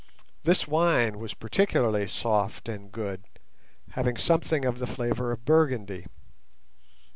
This 0.41 0.67
wine 0.67 1.19
was 1.19 1.35
peculiarly 1.35 2.07
soft 2.07 2.67
and 2.67 2.91
good, 2.91 3.23
having 3.91 4.17
something 4.17 4.65
of 4.65 4.79
the 4.79 4.87
flavour 4.87 5.31
of 5.31 5.45
Burgundy. 5.45 6.07